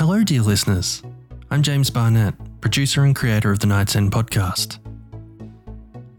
Hello, 0.00 0.24
dear 0.24 0.40
listeners. 0.40 1.02
I'm 1.50 1.62
James 1.62 1.90
Barnett, 1.90 2.32
producer 2.62 3.04
and 3.04 3.14
creator 3.14 3.50
of 3.50 3.58
the 3.58 3.66
Night's 3.66 3.94
End 3.94 4.10
podcast. 4.10 4.78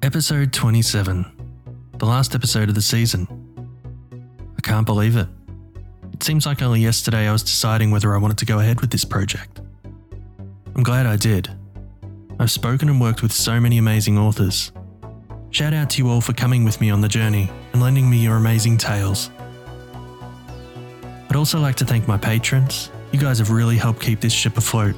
Episode 0.04 0.54
27, 0.54 1.26
the 1.98 2.06
last 2.06 2.36
episode 2.36 2.70
of 2.70 2.76
the 2.76 2.82
season. 2.84 3.28
I 4.56 4.62
can't 4.62 4.86
believe 4.86 5.18
it. 5.18 5.28
It 6.14 6.22
seems 6.22 6.46
like 6.46 6.62
only 6.62 6.80
yesterday 6.80 7.28
I 7.28 7.32
was 7.32 7.42
deciding 7.42 7.90
whether 7.90 8.14
I 8.14 8.20
wanted 8.20 8.38
to 8.38 8.46
go 8.46 8.60
ahead 8.60 8.82
with 8.82 8.92
this 8.92 9.04
project. 9.04 9.62
I'm 10.76 10.84
glad 10.84 11.08
I 11.08 11.16
did. 11.16 11.50
I've 12.40 12.52
spoken 12.52 12.88
and 12.88 13.02
worked 13.02 13.24
with 13.24 13.32
so 13.34 13.60
many 13.60 13.80
amazing 13.80 14.16
authors. 14.16 14.72
Shout 15.50 15.74
out 15.74 15.90
to 15.90 16.04
you 16.04 16.08
all 16.12 16.22
for 16.22 16.34
coming 16.34 16.64
with 16.64 16.80
me 16.82 16.92
on 16.92 17.02
the 17.02 17.10
journey 17.10 17.50
and 17.74 17.82
lending 17.82 18.08
me 18.08 18.18
your 18.20 18.36
amazing 18.36 18.78
tales. 18.78 19.32
I'd 21.32 21.36
also 21.36 21.60
like 21.60 21.78
to 21.78 21.86
thank 21.86 22.08
my 22.08 22.20
patrons. 22.20 22.92
You 23.12 23.20
guys 23.20 23.40
have 23.40 23.50
really 23.50 23.78
helped 23.78 24.02
keep 24.02 24.22
this 24.22 24.32
ship 24.32 24.58
afloat. 24.58 24.96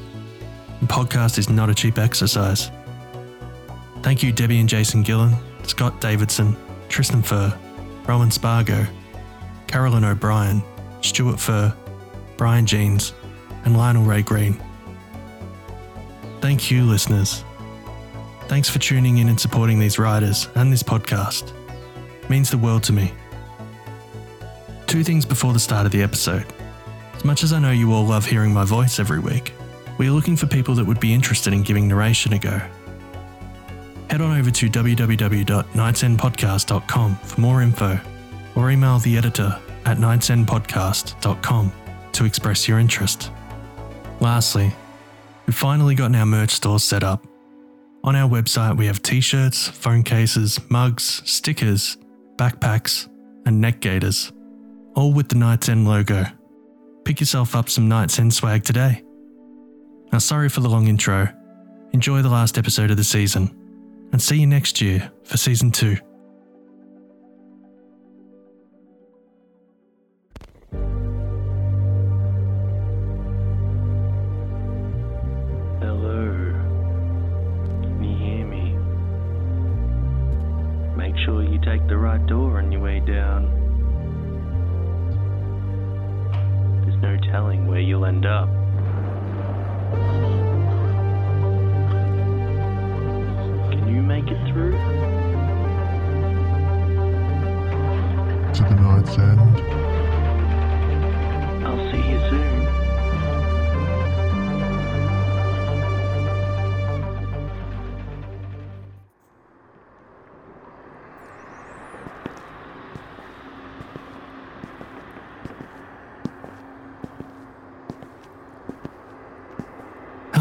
The 0.81 0.88
podcast 0.88 1.38
is 1.38 1.49
not 1.49 1.70
a 1.70 1.73
cheap 1.73 1.98
exercise. 1.98 2.70
Thank 4.04 4.21
you, 4.21 4.31
Debbie 4.31 4.59
and 4.59 4.70
Jason 4.70 5.02
Gillen, 5.02 5.34
Scott 5.63 5.99
Davidson, 5.99 6.55
Tristan 6.90 7.23
Furr, 7.23 7.57
Rowan 8.07 8.30
Spargo, 8.30 8.85
Carolyn 9.66 10.04
O'Brien, 10.04 10.62
Stuart 11.02 11.40
Furr, 11.40 11.73
Brian 12.38 12.66
Jeans, 12.66 13.13
and 13.66 13.76
Lionel 13.76 14.04
Ray 14.04 14.21
Green. 14.21 14.62
Thank 16.41 16.70
you, 16.70 16.84
listeners. 16.84 17.43
Thanks 18.48 18.70
for 18.70 18.77
tuning 18.77 19.18
in 19.20 19.30
and 19.30 19.40
supporting 19.40 19.80
these 19.80 19.98
writers 19.98 20.49
and 20.55 20.71
this 20.71 20.84
podcast. 20.84 21.52
It 22.21 22.30
means 22.30 22.52
the 22.52 22.57
world 22.57 22.84
to 22.84 22.93
me. 22.93 23.13
Two 24.85 25.04
things 25.04 25.26
before 25.26 25.54
the 25.54 25.59
start 25.59 25.85
of 25.85 25.91
the 25.91 26.04
episode. 26.04 26.45
Much 27.23 27.44
as 27.44 27.54
I 27.54 27.59
know 27.59 27.72
you 27.72 27.94
all 27.94 28.05
love 28.05 28.26
hearing 28.26 28.54
my 28.54 28.66
voice 28.66 29.00
every 29.00 29.20
week, 29.20 29.54
we 29.98 30.10
are 30.10 30.12
looking 30.12 30.35
for 30.35 30.46
people 30.46 30.76
that 30.76 30.84
would 30.84 30.99
be 30.99 31.13
interested 31.13 31.54
in 31.54 31.63
giving 31.63 31.88
narration 31.88 32.34
a 32.34 32.40
go. 32.40 32.60
Head 34.10 34.20
on 34.20 34.38
over 34.38 34.52
to 34.52 34.70
www.nightsendpodcast.com 34.70 37.15
for 37.15 37.41
more 37.41 37.62
info 37.62 37.98
or 38.55 38.71
email 38.71 38.99
the 38.99 39.18
editor 39.18 39.57
at 39.85 39.98
nightsendpodcast.com 39.98 41.71
to 42.12 42.26
express 42.26 42.68
your 42.68 42.80
interest. 42.80 43.32
Lastly, 44.20 44.74
we've 45.48 45.55
finally 45.55 45.96
gotten 45.96 46.15
our 46.15 46.26
merch 46.26 46.52
store 46.52 46.80
set 46.80 47.04
up. 47.04 47.26
On 48.04 48.18
our 48.18 48.30
website, 48.30 48.77
we 48.77 48.85
have 48.87 49.02
t 49.02 49.21
shirts, 49.21 49.70
phone 49.70 50.04
cases, 50.04 50.60
mugs, 50.70 51.21
stickers, 51.26 51.96
backpacks, 52.35 53.08
and 53.46 53.62
neck 53.62 53.80
gaiters, 53.80 54.34
all 54.96 55.13
with 55.13 55.30
the 55.30 55.35
Night's 55.35 55.70
End 55.70 55.87
logo. 55.87 56.26
Pick 57.05 57.20
yourself 57.20 57.55
up 57.55 57.70
some 57.70 57.87
Night's 57.87 58.18
End 58.18 58.34
swag 58.34 58.63
today. 58.63 59.04
Now, 60.12 60.20
sorry 60.20 60.49
for 60.49 60.62
the 60.62 60.70
long 60.70 60.87
intro. 60.87 61.27
Enjoy 61.91 62.21
the 62.21 62.29
last 62.29 62.57
episode 62.57 62.91
of 62.91 62.98
the 62.98 63.04
season, 63.04 63.55
and 64.12 64.22
see 64.22 64.40
you 64.40 64.47
next 64.47 64.81
year 64.81 65.12
for 65.24 65.38
season 65.38 65.72
two. 65.72 65.97
Make 80.96 81.18
sure 81.25 81.44
you 81.44 81.59
take 81.59 81.88
the 81.88 81.97
right 81.97 82.25
door 82.25 82.59
on 82.59 82.72
your 82.72 82.81
way 82.81 83.00
down. 83.00 83.62
No 87.03 87.18
telling 87.18 87.68
where 87.68 87.81
you'll 87.81 88.06
end 88.06 88.25
up. 88.25 88.47
Can 93.72 93.94
you 93.94 94.01
make 94.01 94.28
it 94.30 94.40
through? 94.47 94.72
to 98.53 98.64
the 98.64 98.75
night's 98.75 99.18
end. 99.18 99.41
I'll 101.66 101.91
see 101.91 102.09
you 102.09 102.19
soon. 102.30 102.83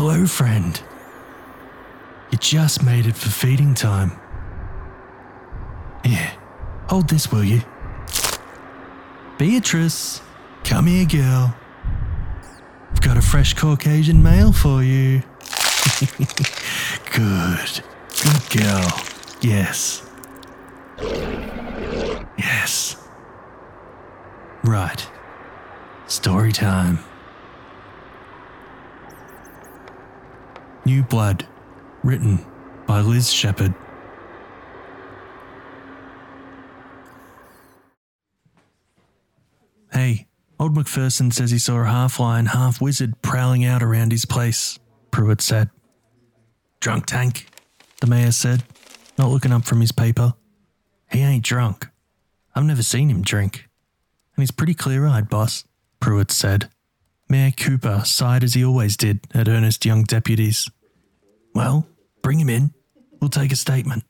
Hello, 0.04 0.26
friend. 0.26 0.82
You 2.32 2.38
just 2.38 2.82
made 2.82 3.06
it 3.06 3.14
for 3.14 3.28
feeding 3.30 3.72
time. 3.72 4.10
Here, 6.04 6.32
hold 6.88 7.08
this, 7.08 7.30
will 7.30 7.44
you? 7.44 7.62
Beatrice, 9.38 10.20
come 10.64 10.88
here, 10.88 11.06
girl. 11.06 11.54
I've 12.90 13.00
got 13.00 13.16
a 13.16 13.22
fresh 13.22 13.54
Caucasian 13.54 14.20
male 14.20 14.50
for 14.50 14.82
you. 14.82 15.22
Good. 17.12 17.84
Good 18.24 18.60
girl. 18.60 19.02
Yes. 19.40 20.04
Yes. 22.36 22.96
Right. 24.64 25.08
Story 26.08 26.50
time. 26.50 26.98
New 30.84 31.02
Blood, 31.04 31.46
written 32.02 32.44
by 32.86 33.00
Lizz 33.00 33.32
Shepherd. 33.32 33.72
Hey, 39.92 40.26
old 40.58 40.74
McPherson 40.74 41.32
says 41.32 41.50
he 41.50 41.58
saw 41.58 41.80
a 41.80 41.84
half 41.84 42.18
lion, 42.18 42.46
half 42.46 42.80
wizard 42.80 43.20
prowling 43.22 43.64
out 43.64 43.82
around 43.82 44.10
his 44.10 44.24
place, 44.24 44.78
Pruitt 45.10 45.40
said. 45.40 45.70
Drunk 46.80 47.06
tank, 47.06 47.46
the 48.00 48.08
mayor 48.08 48.32
said, 48.32 48.64
not 49.16 49.30
looking 49.30 49.52
up 49.52 49.64
from 49.64 49.80
his 49.80 49.92
paper. 49.92 50.34
He 51.12 51.20
ain't 51.20 51.44
drunk. 51.44 51.88
I've 52.54 52.64
never 52.64 52.82
seen 52.82 53.08
him 53.08 53.22
drink. 53.22 53.68
And 54.34 54.42
he's 54.42 54.50
pretty 54.50 54.74
clear 54.74 55.06
eyed, 55.06 55.28
boss, 55.28 55.64
Pruitt 56.00 56.32
said. 56.32 56.70
Mayor 57.32 57.50
Cooper 57.50 58.02
sighed 58.04 58.44
as 58.44 58.52
he 58.52 58.62
always 58.62 58.94
did 58.94 59.20
at 59.32 59.48
earnest 59.48 59.86
young 59.86 60.04
deputies. 60.04 60.68
Well, 61.54 61.86
bring 62.20 62.38
him 62.38 62.50
in. 62.50 62.74
We'll 63.20 63.30
take 63.30 63.50
a 63.52 63.56
statement. 63.56 64.04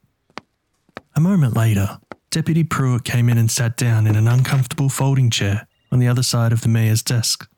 A 1.15 1.21
moment 1.21 1.55
later, 1.55 2.01
Deputy 2.31 2.65
Pruitt 2.65 3.05
came 3.05 3.29
in 3.29 3.39
and 3.39 3.49
sat 3.49 3.77
down 3.77 4.09
in 4.09 4.17
an 4.17 4.27
uncomfortable 4.27 4.89
folding 4.89 5.31
chair 5.31 5.69
on 5.93 6.01
the 6.01 6.09
other 6.09 6.25
side 6.25 6.53
of 6.53 6.63
the 6.63 6.69
mayor's 6.69 7.01
desk. 7.01 7.49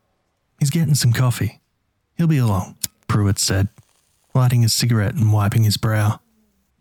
He's 0.60 0.68
getting 0.68 0.94
some 0.94 1.14
coffee. 1.14 1.62
He'll 2.18 2.26
be 2.26 2.36
along, 2.36 2.76
Pruitt 3.08 3.38
said, 3.38 3.70
lighting 4.34 4.66
a 4.66 4.68
cigarette 4.68 5.14
and 5.14 5.32
wiping 5.32 5.64
his 5.64 5.78
brow. 5.78 6.20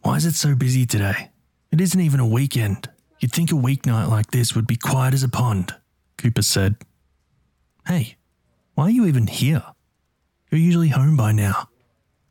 Why 0.01 0.17
is 0.17 0.25
it 0.25 0.35
so 0.35 0.55
busy 0.55 0.85
today? 0.85 1.31
It 1.71 1.79
isn't 1.79 2.01
even 2.01 2.19
a 2.19 2.27
weekend. 2.27 2.89
You'd 3.21 3.31
think 3.31 3.49
a 3.49 3.55
weeknight 3.55 4.09
like 4.09 4.31
this 4.31 4.53
would 4.53 4.67
be 4.67 4.75
quiet 4.75 5.13
as 5.13 5.23
a 5.23 5.29
pond, 5.29 5.73
Cooper 6.17 6.41
said. 6.41 6.75
Hey, 7.87 8.17
why 8.75 8.85
are 8.85 8.89
you 8.89 9.05
even 9.05 9.27
here? 9.27 9.63
You're 10.49 10.61
usually 10.61 10.89
home 10.89 11.15
by 11.15 11.31
now. 11.31 11.69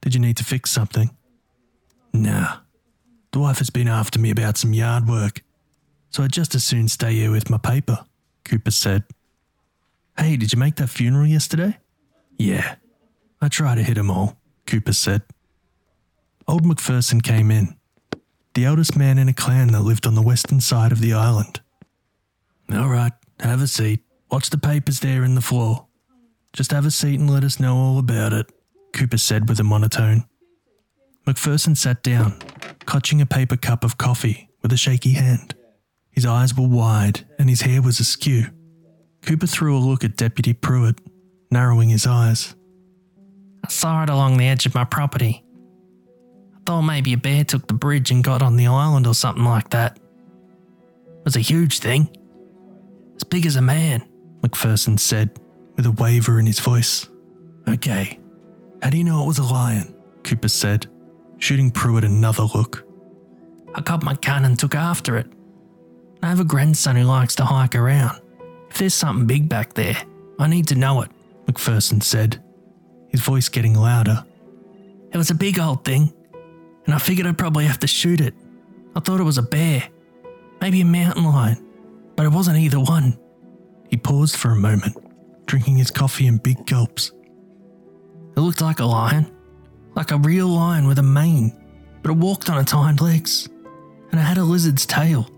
Did 0.00 0.14
you 0.14 0.20
need 0.20 0.36
to 0.38 0.44
fix 0.44 0.70
something? 0.70 1.10
Nah. 2.12 2.58
The 3.32 3.38
wife 3.38 3.58
has 3.58 3.70
been 3.70 3.88
after 3.88 4.18
me 4.18 4.30
about 4.30 4.58
some 4.58 4.74
yard 4.74 5.08
work, 5.08 5.42
so 6.10 6.22
I'd 6.22 6.32
just 6.32 6.54
as 6.54 6.64
soon 6.64 6.88
stay 6.88 7.14
here 7.14 7.30
with 7.30 7.48
my 7.48 7.56
paper, 7.56 8.04
Cooper 8.44 8.70
said. 8.70 9.04
Hey, 10.18 10.36
did 10.36 10.52
you 10.52 10.58
make 10.58 10.76
that 10.76 10.90
funeral 10.90 11.26
yesterday? 11.26 11.78
Yeah. 12.36 12.74
I 13.40 13.48
try 13.48 13.74
to 13.74 13.82
hit 13.82 13.96
'em 13.96 14.10
all, 14.10 14.38
Cooper 14.66 14.92
said. 14.92 15.22
Old 16.46 16.64
McPherson 16.64 17.22
came 17.22 17.50
in, 17.50 17.76
the 18.54 18.66
eldest 18.66 18.96
man 18.96 19.16
in 19.18 19.28
a 19.28 19.32
clan 19.32 19.68
that 19.68 19.80
lived 19.82 20.06
on 20.06 20.14
the 20.14 20.22
western 20.22 20.60
side 20.60 20.92
of 20.92 21.00
the 21.00 21.14
island. 21.14 21.60
All 22.72 22.88
right, 22.88 23.12
have 23.40 23.62
a 23.62 23.66
seat. 23.66 24.04
Watch 24.30 24.50
the 24.50 24.58
papers 24.58 25.00
there 25.00 25.24
in 25.24 25.34
the 25.34 25.40
floor. 25.40 25.86
Just 26.52 26.72
have 26.72 26.84
a 26.84 26.90
seat 26.90 27.18
and 27.18 27.30
let 27.30 27.44
us 27.44 27.58
know 27.58 27.76
all 27.76 27.98
about 27.98 28.32
it, 28.32 28.46
Cooper 28.92 29.16
said 29.16 29.48
with 29.48 29.58
a 29.58 29.64
monotone. 29.64 30.24
McPherson 31.26 31.76
sat 31.76 32.02
down, 32.02 32.38
clutching 32.84 33.20
a 33.20 33.26
paper 33.26 33.56
cup 33.56 33.84
of 33.84 33.96
coffee 33.96 34.50
with 34.60 34.72
a 34.72 34.76
shaky 34.76 35.12
hand. 35.12 35.54
His 36.10 36.26
eyes 36.26 36.54
were 36.54 36.68
wide 36.68 37.26
and 37.38 37.48
his 37.48 37.62
hair 37.62 37.80
was 37.80 38.00
askew. 38.00 38.46
Cooper 39.22 39.46
threw 39.46 39.76
a 39.76 39.80
look 39.80 40.04
at 40.04 40.16
Deputy 40.16 40.52
Pruitt, 40.52 41.00
narrowing 41.50 41.88
his 41.88 42.06
eyes. 42.06 42.54
I 43.64 43.70
saw 43.70 44.02
it 44.02 44.10
along 44.10 44.36
the 44.36 44.48
edge 44.48 44.66
of 44.66 44.74
my 44.74 44.84
property. 44.84 45.44
I 46.54 46.58
thought 46.66 46.82
maybe 46.82 47.12
a 47.12 47.16
bear 47.16 47.44
took 47.44 47.66
the 47.66 47.74
bridge 47.74 48.10
and 48.10 48.22
got 48.22 48.42
on 48.42 48.56
the 48.56 48.66
island 48.66 49.06
or 49.06 49.14
something 49.14 49.44
like 49.44 49.70
that. 49.70 49.96
It 49.96 51.24
was 51.24 51.36
a 51.36 51.40
huge 51.40 51.78
thing. 51.78 52.14
As 53.16 53.24
big 53.24 53.46
as 53.46 53.56
a 53.56 53.62
man, 53.62 54.02
McPherson 54.40 54.98
said, 54.98 55.38
with 55.76 55.86
a 55.86 55.92
waver 55.92 56.38
in 56.38 56.46
his 56.46 56.60
voice. 56.60 57.08
Okay, 57.68 58.18
how 58.82 58.90
do 58.90 58.98
you 58.98 59.04
know 59.04 59.22
it 59.22 59.26
was 59.26 59.38
a 59.38 59.44
lion? 59.44 59.94
Cooper 60.24 60.48
said, 60.48 60.86
shooting 61.38 61.70
Pruitt 61.70 62.04
another 62.04 62.44
look. 62.54 62.86
I 63.74 63.80
got 63.80 64.02
my 64.02 64.14
gun 64.14 64.44
and 64.44 64.58
took 64.58 64.74
after 64.74 65.16
it. 65.16 65.26
I 66.22 66.28
have 66.28 66.40
a 66.40 66.44
grandson 66.44 66.96
who 66.96 67.04
likes 67.04 67.34
to 67.36 67.44
hike 67.44 67.74
around. 67.74 68.20
If 68.70 68.78
there's 68.78 68.94
something 68.94 69.26
big 69.26 69.48
back 69.48 69.74
there, 69.74 69.96
I 70.38 70.46
need 70.46 70.68
to 70.68 70.74
know 70.74 71.02
it, 71.02 71.10
McPherson 71.46 72.02
said, 72.02 72.42
his 73.08 73.20
voice 73.20 73.48
getting 73.48 73.74
louder. 73.74 74.24
It 75.12 75.16
was 75.16 75.30
a 75.30 75.34
big 75.34 75.58
old 75.58 75.84
thing, 75.84 76.12
and 76.86 76.94
I 76.94 76.98
figured 76.98 77.26
I'd 77.26 77.38
probably 77.38 77.66
have 77.66 77.80
to 77.80 77.86
shoot 77.86 78.20
it. 78.20 78.34
I 78.96 79.00
thought 79.00 79.20
it 79.20 79.24
was 79.24 79.38
a 79.38 79.42
bear, 79.42 79.82
maybe 80.60 80.80
a 80.80 80.86
mountain 80.86 81.24
lion, 81.24 81.64
but 82.16 82.24
it 82.24 82.30
wasn't 82.32 82.58
either 82.58 82.80
one. 82.80 83.18
He 83.88 83.96
paused 83.96 84.36
for 84.36 84.52
a 84.52 84.56
moment, 84.56 84.96
drinking 85.52 85.76
his 85.76 85.90
coffee 85.90 86.26
in 86.26 86.38
big 86.38 86.64
gulps. 86.64 87.12
It 88.34 88.40
looked 88.40 88.62
like 88.62 88.80
a 88.80 88.86
lion, 88.86 89.30
like 89.94 90.10
a 90.10 90.16
real 90.16 90.48
lion 90.48 90.86
with 90.86 90.98
a 90.98 91.02
mane, 91.02 91.52
but 92.00 92.10
it 92.10 92.16
walked 92.16 92.48
on 92.48 92.58
its 92.58 92.72
hind 92.72 93.02
legs, 93.02 93.50
and 94.10 94.18
it 94.18 94.22
had 94.22 94.38
a 94.38 94.44
lizard's 94.44 94.86
tail. 94.86 95.28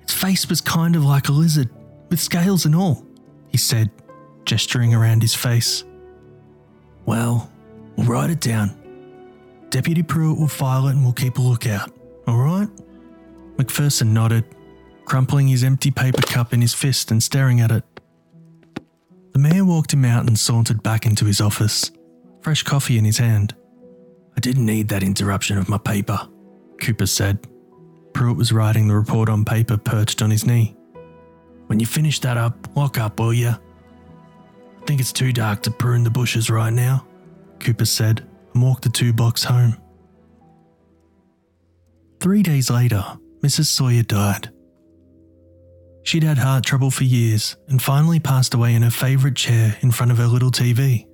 Its 0.00 0.14
face 0.14 0.48
was 0.48 0.62
kind 0.62 0.96
of 0.96 1.04
like 1.04 1.28
a 1.28 1.32
lizard, 1.32 1.68
with 2.08 2.18
scales 2.18 2.64
and 2.64 2.74
all, 2.74 3.04
he 3.48 3.58
said, 3.58 3.90
gesturing 4.46 4.94
around 4.94 5.20
his 5.20 5.34
face. 5.34 5.84
Well, 7.04 7.52
we'll 7.96 8.06
write 8.06 8.30
it 8.30 8.40
down. 8.40 8.70
Deputy 9.68 10.02
Pruitt 10.02 10.38
will 10.38 10.48
file 10.48 10.86
it 10.86 10.92
and 10.92 11.04
we'll 11.04 11.12
keep 11.12 11.36
a 11.36 11.42
lookout, 11.42 11.92
all 12.26 12.38
right? 12.38 12.68
McPherson 13.58 14.12
nodded, 14.12 14.46
crumpling 15.04 15.48
his 15.48 15.64
empty 15.64 15.90
paper 15.90 16.22
cup 16.22 16.54
in 16.54 16.62
his 16.62 16.72
fist 16.72 17.10
and 17.10 17.22
staring 17.22 17.60
at 17.60 17.70
it. 17.70 17.84
The 19.32 19.38
mayor 19.38 19.64
walked 19.64 19.92
him 19.92 20.04
out 20.04 20.26
and 20.26 20.38
sauntered 20.38 20.82
back 20.82 21.06
into 21.06 21.24
his 21.24 21.40
office, 21.40 21.90
fresh 22.40 22.62
coffee 22.62 22.98
in 22.98 23.04
his 23.04 23.18
hand. 23.18 23.54
I 24.36 24.40
didn't 24.40 24.66
need 24.66 24.88
that 24.88 25.02
interruption 25.02 25.58
of 25.58 25.68
my 25.68 25.78
paper, 25.78 26.18
Cooper 26.80 27.06
said. 27.06 27.46
Pruitt 28.12 28.36
was 28.36 28.52
writing 28.52 28.88
the 28.88 28.94
report 28.94 29.28
on 29.28 29.44
paper 29.44 29.76
perched 29.76 30.22
on 30.22 30.30
his 30.30 30.46
knee. 30.46 30.76
When 31.66 31.78
you 31.78 31.86
finish 31.86 32.18
that 32.20 32.36
up, 32.36 32.76
lock 32.76 32.98
up, 32.98 33.20
will 33.20 33.32
you? 33.32 33.50
I 33.50 34.84
think 34.86 35.00
it's 35.00 35.12
too 35.12 35.32
dark 35.32 35.62
to 35.62 35.70
prune 35.70 36.04
the 36.04 36.10
bushes 36.10 36.50
right 36.50 36.72
now, 36.72 37.06
Cooper 37.60 37.84
said 37.84 38.26
and 38.54 38.62
walked 38.62 38.82
the 38.82 38.88
two 38.88 39.12
blocks 39.12 39.44
home. 39.44 39.76
Three 42.18 42.42
days 42.42 42.70
later, 42.70 43.04
Mrs. 43.42 43.66
Sawyer 43.66 44.02
died. 44.02 44.50
She'd 46.02 46.22
had 46.22 46.38
heart 46.38 46.64
trouble 46.64 46.90
for 46.90 47.04
years 47.04 47.56
and 47.68 47.80
finally 47.80 48.20
passed 48.20 48.54
away 48.54 48.74
in 48.74 48.82
her 48.82 48.90
favourite 48.90 49.36
chair 49.36 49.76
in 49.80 49.90
front 49.90 50.12
of 50.12 50.18
her 50.18 50.26
little 50.26 50.50
TV. 50.50 51.06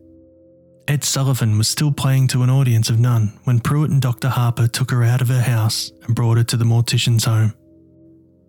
Ed 0.89 1.03
Sullivan 1.03 1.59
was 1.59 1.69
still 1.69 1.91
playing 1.91 2.29
to 2.29 2.43
an 2.43 2.51
audience 2.51 2.89
of 2.91 3.01
none 3.01 3.39
when 3.45 3.59
Pruitt 3.59 3.91
and 3.91 4.01
Dr. 4.01 4.29
Harper 4.29 4.69
took 4.69 4.93
her 4.93 5.03
out 5.03 5.21
of 5.21 5.29
her 5.29 5.41
house 5.41 5.91
and 6.05 6.15
brought 6.15 6.37
her 6.37 6.45
to 6.45 6.57
the 6.57 6.65
mortician's 6.65 7.25
home. 7.25 7.53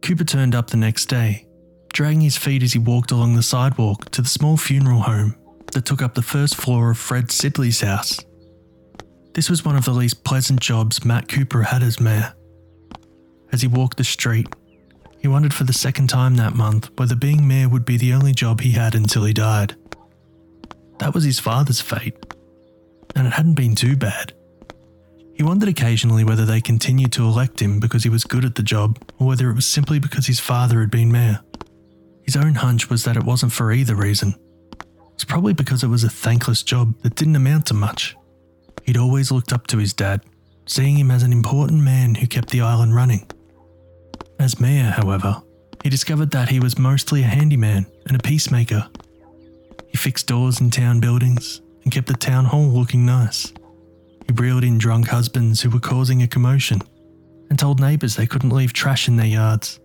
Cooper 0.03 0.23
turned 0.23 0.53
up 0.53 0.69
the 0.69 0.77
next 0.77 1.07
day, 1.07 1.47
dragging 1.93 2.21
his 2.21 2.37
feet 2.37 2.61
as 2.61 2.73
he 2.73 2.79
walked 2.79 3.11
along 3.11 3.35
the 3.35 3.41
sidewalk 3.41 4.11
to 4.11 4.21
the 4.21 4.27
small 4.27 4.55
funeral 4.55 5.01
home 5.01 5.35
that 5.73 5.85
took 5.85 6.03
up 6.03 6.13
the 6.13 6.21
first 6.21 6.55
floor 6.55 6.91
of 6.91 6.97
Fred 6.97 7.25
Sidley's 7.31 7.81
house. 7.81 8.19
This 9.33 9.49
was 9.49 9.65
one 9.65 9.75
of 9.75 9.85
the 9.85 9.91
least 9.91 10.23
pleasant 10.23 10.59
jobs 10.59 11.03
Matt 11.03 11.27
Cooper 11.27 11.63
had 11.63 11.81
as 11.81 11.99
mayor. 11.99 12.33
As 13.51 13.61
he 13.61 13.67
walked 13.67 13.97
the 13.97 14.03
street, 14.03 14.47
he 15.19 15.27
wondered 15.27 15.53
for 15.53 15.63
the 15.63 15.73
second 15.73 16.07
time 16.07 16.35
that 16.35 16.55
month 16.55 16.89
whether 16.97 17.15
being 17.15 17.47
mayor 17.47 17.69
would 17.69 17.85
be 17.85 17.97
the 17.97 18.13
only 18.13 18.33
job 18.33 18.61
he 18.61 18.71
had 18.71 18.95
until 18.95 19.25
he 19.25 19.33
died. 19.33 19.75
That 20.99 21.13
was 21.13 21.23
his 21.23 21.39
father's 21.39 21.81
fate, 21.81 22.15
and 23.15 23.27
it 23.27 23.33
hadn't 23.33 23.55
been 23.55 23.75
too 23.75 23.95
bad. 23.95 24.33
He 25.35 25.43
wondered 25.43 25.69
occasionally 25.69 26.23
whether 26.23 26.45
they 26.45 26.61
continued 26.61 27.11
to 27.13 27.23
elect 27.23 27.61
him 27.61 27.79
because 27.79 28.03
he 28.03 28.09
was 28.09 28.23
good 28.23 28.43
at 28.43 28.55
the 28.55 28.63
job 28.63 28.97
or 29.19 29.27
whether 29.27 29.49
it 29.49 29.55
was 29.55 29.67
simply 29.67 29.99
because 29.99 30.25
his 30.25 30.39
father 30.39 30.79
had 30.79 30.89
been 30.89 31.11
mayor. 31.11 31.39
His 32.23 32.35
own 32.35 32.55
hunch 32.55 32.89
was 32.89 33.03
that 33.03 33.17
it 33.17 33.23
wasn't 33.23 33.51
for 33.51 33.71
either 33.71 33.95
reason. 33.95 34.33
It's 35.13 35.23
probably 35.23 35.53
because 35.53 35.83
it 35.83 35.87
was 35.87 36.03
a 36.03 36.09
thankless 36.09 36.63
job 36.63 36.99
that 37.03 37.15
didn't 37.15 37.35
amount 37.35 37.67
to 37.67 37.75
much. 37.75 38.15
He'd 38.83 38.97
always 38.97 39.31
looked 39.31 39.53
up 39.53 39.67
to 39.67 39.77
his 39.77 39.93
dad, 39.93 40.21
seeing 40.65 40.97
him 40.97 41.11
as 41.11 41.21
an 41.21 41.31
important 41.31 41.81
man 41.81 42.15
who 42.15 42.25
kept 42.25 42.49
the 42.49 42.61
island 42.61 42.95
running. 42.95 43.29
As 44.39 44.59
mayor, 44.59 44.91
however, 44.91 45.41
he 45.83 45.89
discovered 45.89 46.31
that 46.31 46.49
he 46.49 46.59
was 46.59 46.77
mostly 46.77 47.23
a 47.23 47.27
handyman 47.27 47.85
and 48.07 48.15
a 48.19 48.23
peacemaker. 48.23 48.87
He 49.89 49.97
fixed 49.97 50.27
doors 50.27 50.61
in 50.61 50.69
town 50.69 50.99
buildings 50.99 51.61
and 51.83 51.91
kept 51.91 52.07
the 52.07 52.13
town 52.13 52.45
hall 52.45 52.67
looking 52.67 53.05
nice. 53.05 53.51
He 54.27 54.33
reeled 54.33 54.63
in 54.63 54.77
drunk 54.77 55.07
husbands 55.07 55.61
who 55.61 55.69
were 55.69 55.79
causing 55.79 56.21
a 56.21 56.27
commotion 56.27 56.81
and 57.49 57.57
told 57.57 57.79
neighbours 57.79 58.15
they 58.15 58.27
couldn't 58.27 58.49
leave 58.51 58.73
trash 58.73 59.07
in 59.07 59.15
their 59.15 59.25
yards. 59.25 59.79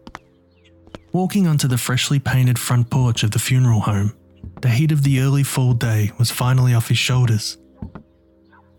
Walking 1.13 1.47
onto 1.47 1.69
the 1.69 1.79
freshly 1.79 2.19
painted 2.19 2.59
front 2.59 2.91
porch 2.91 3.23
of 3.23 3.31
the 3.31 3.39
funeral 3.39 3.81
home, 3.81 4.15
the 4.61 4.71
heat 4.71 4.93
of 4.93 5.03
the 5.03 5.21
early 5.21 5.43
fall 5.43 5.73
day 5.73 6.11
was 6.19 6.31
finally 6.31 6.75
off 6.75 6.89
his 6.89 6.99
shoulders. 6.99 7.59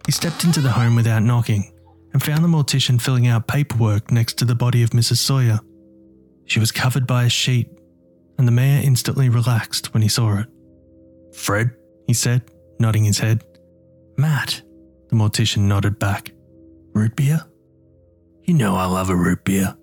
He 0.05 0.11
stepped 0.11 0.43
into 0.43 0.61
the 0.61 0.71
home 0.71 0.95
without 0.95 1.23
knocking 1.23 1.72
and 2.13 2.23
found 2.23 2.43
the 2.43 2.47
mortician 2.47 3.01
filling 3.01 3.27
out 3.27 3.47
paperwork 3.47 4.11
next 4.11 4.37
to 4.37 4.45
the 4.45 4.55
body 4.55 4.83
of 4.83 4.91
Mrs. 4.91 5.17
Sawyer. 5.17 5.59
She 6.45 6.59
was 6.59 6.71
covered 6.71 7.07
by 7.07 7.23
a 7.23 7.29
sheet, 7.29 7.67
and 8.37 8.47
the 8.47 8.51
mayor 8.51 8.81
instantly 8.83 9.29
relaxed 9.29 9.93
when 9.93 10.03
he 10.03 10.09
saw 10.09 10.39
it. 10.39 10.47
Fred, 11.35 11.71
he 12.07 12.13
said, 12.13 12.43
nodding 12.79 13.03
his 13.03 13.19
head. 13.19 13.43
Matt, 14.17 14.61
the 15.09 15.15
mortician 15.15 15.63
nodded 15.63 15.97
back. 15.99 16.31
Root 16.93 17.15
beer? 17.15 17.41
You 18.43 18.53
know 18.53 18.75
I 18.75 18.85
love 18.85 19.09
a 19.09 19.15
root 19.15 19.43
beer, 19.43 19.75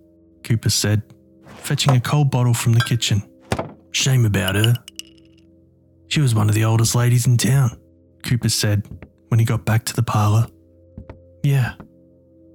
Cooper 0.44 0.71
said, 0.71 1.03
fetching 1.56 1.97
a 1.97 2.00
cold 2.00 2.31
bottle 2.31 2.55
from 2.55 2.75
the 2.75 2.85
kitchen. 2.87 3.23
Shame 3.93 4.25
about 4.25 4.55
her. 4.55 4.75
She 6.09 6.21
was 6.21 6.35
one 6.35 6.49
of 6.49 6.55
the 6.55 6.65
oldest 6.65 6.94
ladies 6.94 7.27
in 7.27 7.37
town, 7.37 7.71
Cooper 8.25 8.49
said 8.49 8.87
when 9.29 9.41
he 9.41 9.47
got 9.47 9.65
back 9.65 9.85
to 9.87 9.94
the 9.94 10.03
parlour. 10.03 10.47
Yeah, 11.43 11.75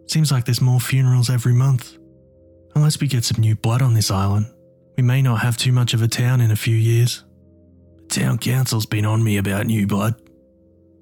seems 0.08 0.32
like 0.32 0.46
there's 0.46 0.62
more 0.62 0.80
funerals 0.80 1.30
every 1.30 1.54
month. 1.54 1.98
Unless 2.76 3.00
we 3.00 3.08
get 3.08 3.24
some 3.24 3.42
new 3.42 3.56
blood 3.56 3.82
on 3.82 3.94
this 3.94 4.12
island, 4.12 4.48
we 4.98 5.04
may 5.04 5.22
not 5.22 5.42
have 5.42 5.58
too 5.58 5.72
much 5.72 5.94
of 5.94 6.02
a 6.02 6.08
town 6.08 6.42
in 6.42 6.52
a 6.52 6.56
few 6.56 6.76
years. 6.76 7.24
The 7.98 8.22
town 8.22 8.38
council's 8.38 8.86
been 8.86 9.06
on 9.06 9.24
me 9.24 9.38
about 9.38 9.66
new 9.66 9.88
blood. 9.88 10.16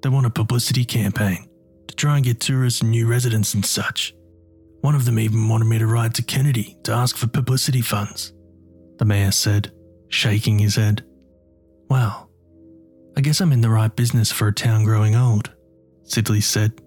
They 0.02 0.08
want 0.08 0.26
a 0.26 0.30
publicity 0.30 0.84
campaign 0.84 1.48
to 1.88 1.94
try 1.94 2.16
and 2.16 2.24
get 2.24 2.40
tourists 2.40 2.80
and 2.80 2.90
new 2.90 3.06
residents 3.06 3.54
and 3.54 3.64
such. 3.64 4.14
One 4.80 4.94
of 4.94 5.04
them 5.04 5.18
even 5.18 5.48
wanted 5.48 5.64
me 5.64 5.78
to 5.78 5.86
ride 5.86 6.14
to 6.16 6.22
Kennedy 6.22 6.76
to 6.84 6.92
ask 6.92 7.16
for 7.16 7.26
publicity 7.26 7.80
funds, 7.80 8.32
the 8.98 9.04
mayor 9.04 9.32
said, 9.32 9.72
shaking 10.08 10.58
his 10.58 10.76
head. 10.76 11.04
Well, 11.88 12.30
I 13.16 13.20
guess 13.20 13.40
I'm 13.40 13.52
in 13.52 13.60
the 13.60 13.70
right 13.70 13.94
business 13.94 14.30
for 14.30 14.48
a 14.48 14.52
town 14.52 14.84
growing 14.84 15.16
old, 15.16 15.50
Sidley 16.04 16.42
said, 16.42 16.80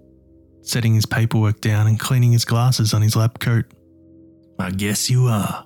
setting 0.67 0.93
his 0.93 1.05
paperwork 1.05 1.61
down 1.61 1.87
and 1.87 1.99
cleaning 1.99 2.31
his 2.31 2.45
glasses 2.45 2.93
on 2.93 3.01
his 3.01 3.15
lab 3.15 3.39
coat. 3.39 3.65
I 4.59 4.71
guess 4.71 5.09
you 5.09 5.27
are. 5.27 5.65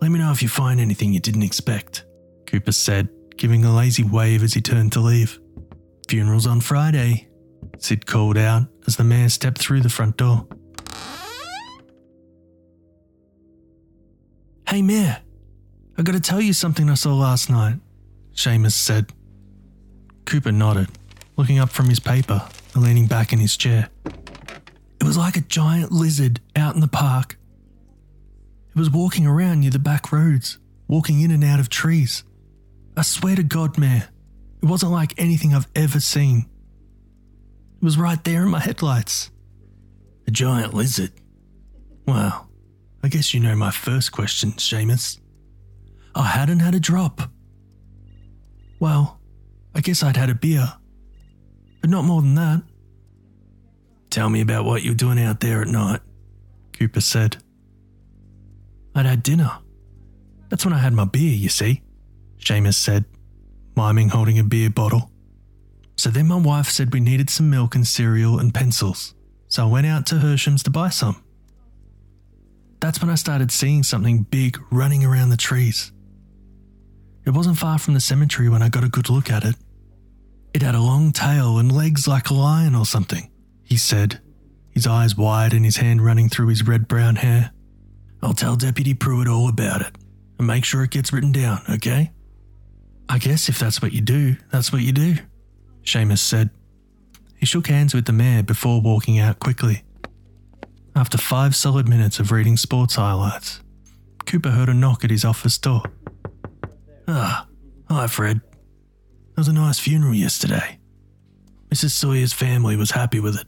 Let 0.00 0.10
me 0.10 0.18
know 0.18 0.30
if 0.30 0.42
you 0.42 0.48
find 0.48 0.80
anything 0.80 1.12
you 1.12 1.20
didn't 1.20 1.42
expect, 1.42 2.04
Cooper 2.46 2.72
said, 2.72 3.08
giving 3.36 3.64
a 3.64 3.74
lazy 3.74 4.04
wave 4.04 4.42
as 4.42 4.54
he 4.54 4.60
turned 4.60 4.92
to 4.92 5.00
leave. 5.00 5.38
Funeral's 6.08 6.46
on 6.46 6.60
Friday, 6.60 7.28
Sid 7.78 8.06
called 8.06 8.38
out 8.38 8.62
as 8.86 8.96
the 8.96 9.04
mayor 9.04 9.28
stepped 9.28 9.58
through 9.58 9.80
the 9.80 9.88
front 9.88 10.16
door. 10.16 10.46
Hey, 14.68 14.82
Mayor, 14.82 15.18
I 15.96 16.02
gotta 16.02 16.20
tell 16.20 16.40
you 16.40 16.52
something 16.52 16.90
I 16.90 16.94
saw 16.94 17.14
last 17.14 17.50
night, 17.50 17.78
Seamus 18.34 18.72
said. 18.72 19.12
Cooper 20.26 20.52
nodded, 20.52 20.90
looking 21.38 21.60
up 21.60 21.70
from 21.70 21.88
his 21.88 22.00
paper 22.00 22.46
and 22.74 22.82
leaning 22.82 23.06
back 23.06 23.32
in 23.32 23.38
his 23.38 23.56
chair. 23.56 23.88
It 25.00 25.04
was 25.04 25.16
like 25.16 25.36
a 25.36 25.40
giant 25.40 25.92
lizard 25.92 26.40
out 26.56 26.74
in 26.74 26.80
the 26.80 26.88
park. 26.88 27.38
It 28.74 28.78
was 28.78 28.90
walking 28.90 29.26
around 29.26 29.60
near 29.60 29.70
the 29.70 29.78
back 29.78 30.12
roads, 30.12 30.58
walking 30.88 31.20
in 31.20 31.30
and 31.30 31.44
out 31.44 31.60
of 31.60 31.68
trees. 31.68 32.24
I 32.96 33.02
swear 33.02 33.36
to 33.36 33.44
God, 33.44 33.78
Mayor, 33.78 34.08
it 34.60 34.66
wasn't 34.66 34.90
like 34.90 35.14
anything 35.16 35.54
I've 35.54 35.68
ever 35.76 36.00
seen. 36.00 36.48
It 37.80 37.84
was 37.84 37.96
right 37.96 38.22
there 38.24 38.42
in 38.42 38.48
my 38.48 38.58
headlights. 38.58 39.30
A 40.26 40.32
giant 40.32 40.74
lizard. 40.74 41.12
Well, 42.06 42.48
I 43.04 43.08
guess 43.08 43.32
you 43.32 43.38
know 43.38 43.54
my 43.54 43.70
first 43.70 44.10
question, 44.10 44.52
Seamus. 44.52 45.20
I 46.16 46.24
hadn't 46.24 46.58
had 46.58 46.74
a 46.74 46.80
drop. 46.80 47.30
Well, 48.80 49.20
I 49.74 49.80
guess 49.80 50.02
I'd 50.02 50.16
had 50.16 50.30
a 50.30 50.34
beer. 50.34 50.77
But 51.80 51.90
not 51.90 52.04
more 52.04 52.22
than 52.22 52.34
that. 52.34 52.62
Tell 54.10 54.28
me 54.28 54.40
about 54.40 54.64
what 54.64 54.82
you're 54.82 54.94
doing 54.94 55.20
out 55.20 55.40
there 55.40 55.60
at 55.62 55.68
night, 55.68 56.00
Cooper 56.72 57.00
said. 57.00 57.36
I'd 58.94 59.06
had 59.06 59.22
dinner. 59.22 59.58
That's 60.48 60.64
when 60.64 60.74
I 60.74 60.78
had 60.78 60.92
my 60.92 61.04
beer, 61.04 61.34
you 61.34 61.48
see, 61.48 61.82
Seamus 62.38 62.74
said, 62.74 63.04
miming 63.76 64.08
holding 64.08 64.38
a 64.38 64.44
beer 64.44 64.70
bottle. 64.70 65.10
So 65.96 66.10
then 66.10 66.26
my 66.26 66.36
wife 66.36 66.68
said 66.68 66.92
we 66.92 67.00
needed 67.00 67.28
some 67.28 67.50
milk 67.50 67.74
and 67.74 67.86
cereal 67.86 68.38
and 68.38 68.54
pencils. 68.54 69.14
So 69.48 69.64
I 69.64 69.70
went 69.70 69.86
out 69.86 70.06
to 70.06 70.18
Hersham's 70.18 70.62
to 70.64 70.70
buy 70.70 70.88
some. 70.88 71.22
That's 72.80 73.00
when 73.00 73.10
I 73.10 73.16
started 73.16 73.50
seeing 73.50 73.82
something 73.82 74.22
big 74.22 74.58
running 74.70 75.04
around 75.04 75.30
the 75.30 75.36
trees. 75.36 75.92
It 77.24 77.30
wasn't 77.30 77.58
far 77.58 77.78
from 77.78 77.94
the 77.94 78.00
cemetery 78.00 78.48
when 78.48 78.62
I 78.62 78.68
got 78.68 78.84
a 78.84 78.88
good 78.88 79.10
look 79.10 79.30
at 79.30 79.44
it. 79.44 79.56
It 80.54 80.62
had 80.62 80.74
a 80.74 80.80
long 80.80 81.12
tail 81.12 81.58
and 81.58 81.70
legs 81.70 82.08
like 82.08 82.30
a 82.30 82.34
lion 82.34 82.74
or 82.74 82.86
something, 82.86 83.30
he 83.64 83.76
said, 83.76 84.20
his 84.70 84.86
eyes 84.86 85.16
wide 85.16 85.52
and 85.52 85.64
his 85.64 85.76
hand 85.76 86.04
running 86.04 86.28
through 86.28 86.48
his 86.48 86.66
red 86.66 86.88
brown 86.88 87.16
hair. 87.16 87.52
I'll 88.22 88.32
tell 88.32 88.56
Deputy 88.56 88.94
Pruitt 88.94 89.28
all 89.28 89.48
about 89.48 89.82
it 89.82 89.96
and 90.38 90.46
make 90.46 90.64
sure 90.64 90.82
it 90.82 90.90
gets 90.90 91.12
written 91.12 91.32
down, 91.32 91.62
okay? 91.68 92.12
I 93.08 93.18
guess 93.18 93.48
if 93.48 93.58
that's 93.58 93.80
what 93.80 93.92
you 93.92 94.00
do, 94.00 94.36
that's 94.50 94.72
what 94.72 94.82
you 94.82 94.92
do, 94.92 95.16
Seamus 95.84 96.18
said. 96.18 96.50
He 97.36 97.46
shook 97.46 97.68
hands 97.68 97.94
with 97.94 98.06
the 98.06 98.12
mayor 98.12 98.42
before 98.42 98.80
walking 98.80 99.18
out 99.18 99.38
quickly. 99.38 99.82
After 100.96 101.16
five 101.16 101.54
solid 101.54 101.88
minutes 101.88 102.18
of 102.18 102.32
reading 102.32 102.56
sports 102.56 102.96
highlights, 102.96 103.62
Cooper 104.26 104.50
heard 104.50 104.68
a 104.68 104.74
knock 104.74 105.04
at 105.04 105.10
his 105.10 105.24
office 105.24 105.56
door. 105.56 105.82
Ah, 107.06 107.46
hi, 107.88 108.06
Fred. 108.08 108.40
There 109.38 109.42
was 109.42 109.48
a 109.48 109.52
nice 109.52 109.78
funeral 109.78 110.14
yesterday. 110.14 110.80
Mrs. 111.70 111.92
Sawyer's 111.92 112.32
family 112.32 112.74
was 112.74 112.90
happy 112.90 113.20
with 113.20 113.38
it. 113.38 113.46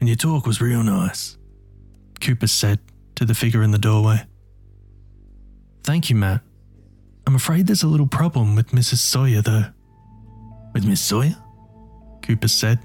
And 0.00 0.08
your 0.08 0.16
talk 0.16 0.46
was 0.46 0.58
real 0.58 0.82
nice, 0.82 1.36
Cooper 2.22 2.46
said 2.46 2.78
to 3.16 3.26
the 3.26 3.34
figure 3.34 3.62
in 3.62 3.72
the 3.72 3.78
doorway. 3.78 4.24
Thank 5.82 6.08
you, 6.08 6.16
Matt. 6.16 6.40
I'm 7.26 7.34
afraid 7.34 7.66
there's 7.66 7.82
a 7.82 7.86
little 7.86 8.06
problem 8.06 8.56
with 8.56 8.68
Mrs. 8.68 9.00
Sawyer, 9.00 9.42
though. 9.42 9.66
With 10.72 10.86
Miss 10.86 11.02
Sawyer? 11.02 11.36
Cooper 12.22 12.48
said, 12.48 12.78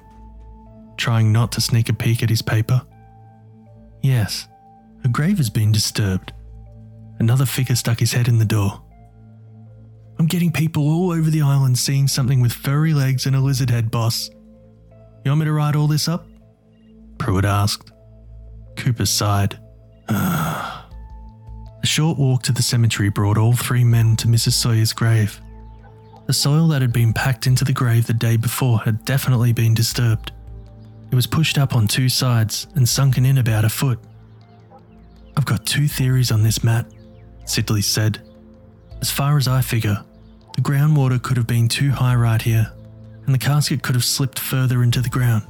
trying 0.97 1.31
not 1.31 1.53
to 1.53 1.61
sneak 1.61 1.87
a 1.87 1.93
peek 1.93 2.21
at 2.21 2.29
his 2.29 2.41
paper. 2.41 2.85
Yes, 4.01 4.49
her 5.03 5.09
grave 5.09 5.37
has 5.37 5.49
been 5.49 5.71
disturbed. 5.71 6.33
Another 7.19 7.45
figure 7.45 7.77
stuck 7.77 8.01
his 8.01 8.11
head 8.11 8.27
in 8.27 8.37
the 8.37 8.43
door. 8.43 8.83
I'm 10.19 10.25
getting 10.25 10.51
people 10.51 10.83
all 10.83 11.11
over 11.11 11.29
the 11.29 11.41
island 11.41 11.77
seeing 11.77 12.07
something 12.07 12.41
with 12.41 12.51
furry 12.51 12.93
legs 12.93 13.25
and 13.25 13.35
a 13.37 13.39
lizard 13.39 13.69
head, 13.69 13.89
boss. 13.89 14.29
You 15.23 15.31
want 15.31 15.39
me 15.39 15.45
to 15.45 15.53
write 15.53 15.77
all 15.77 15.87
this 15.87 16.09
up? 16.09 16.27
Pruitt 17.17 17.45
asked. 17.45 17.91
Cooper 18.75 19.05
sighed. 19.05 19.57
a 20.09 20.85
short 21.83 22.17
walk 22.17 22.43
to 22.43 22.51
the 22.51 22.61
cemetery 22.61 23.09
brought 23.09 23.37
all 23.37 23.53
three 23.53 23.85
men 23.85 24.17
to 24.17 24.27
Mrs. 24.27 24.53
Sawyer's 24.53 24.91
grave. 24.91 25.39
The 26.27 26.33
soil 26.33 26.67
that 26.67 26.81
had 26.81 26.93
been 26.93 27.13
packed 27.13 27.47
into 27.47 27.63
the 27.63 27.73
grave 27.73 28.05
the 28.05 28.13
day 28.13 28.35
before 28.35 28.79
had 28.79 29.05
definitely 29.05 29.53
been 29.53 29.73
disturbed. 29.73 30.33
It 31.11 31.15
was 31.15 31.27
pushed 31.27 31.57
up 31.57 31.75
on 31.75 31.87
two 31.87 32.09
sides 32.09 32.67
and 32.75 32.87
sunken 32.87 33.25
in 33.25 33.37
about 33.37 33.65
a 33.65 33.69
foot. 33.69 33.99
I've 35.37 35.45
got 35.45 35.65
two 35.65 35.87
theories 35.87 36.29
on 36.29 36.43
this, 36.43 36.63
Matt, 36.63 36.85
Sidley 37.45 37.83
said. 37.83 38.21
As 39.01 39.09
far 39.09 39.37
as 39.37 39.47
I 39.47 39.61
figure, 39.61 40.03
the 40.59 40.69
groundwater 40.69 41.21
could 41.21 41.37
have 41.37 41.47
been 41.47 41.69
too 41.69 41.89
high 41.89 42.15
right 42.15 42.41
here, 42.41 42.69
and 43.25 43.33
the 43.33 43.39
casket 43.39 43.81
could 43.81 43.95
have 43.95 44.03
slipped 44.03 44.37
further 44.37 44.83
into 44.83 44.99
the 44.99 45.07
ground. 45.07 45.47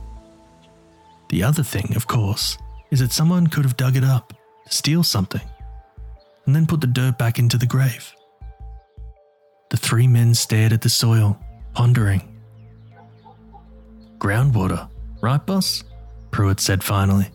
The 1.30 1.42
other 1.42 1.64
thing, 1.64 1.96
of 1.96 2.06
course, 2.06 2.60
is 2.92 3.00
that 3.00 3.12
someone 3.12 3.48
could 3.48 3.66
have 3.66 3.76
dug 3.76 3.98
it 3.98 4.04
up 4.04 4.36
to 4.68 4.72
steal 4.72 5.02
something, 5.02 5.42
and 6.46 6.56
then 6.56 6.68
put 6.68 6.82
the 6.82 6.86
dirt 6.86 7.18
back 7.18 7.40
into 7.40 7.58
the 7.58 7.66
grave. 7.66 8.14
The 9.72 9.78
three 9.78 10.06
men 10.06 10.36
stared 10.36 10.74
at 10.74 10.84
the 10.84 10.90
soil, 10.90 11.40
pondering. 11.74 12.38
Groundwater, 14.20 14.92
right, 15.22 15.44
boss? 15.44 15.84
Pruitt 16.30 16.60
said 16.60 16.84
finally. 16.84 17.30